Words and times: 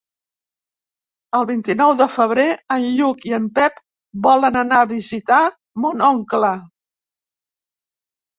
El 1.39 1.43
vint-i-nou 1.49 1.93
de 1.99 2.07
febrer 2.13 2.45
en 2.77 2.87
Lluc 3.01 3.21
i 3.27 3.35
en 3.39 3.45
Pep 3.59 3.77
volen 4.29 4.59
anar 4.63 4.81
a 4.85 4.89
visitar 4.95 5.43
mon 5.85 6.03
oncle. 6.09 6.53